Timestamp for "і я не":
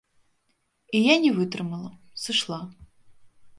0.99-1.31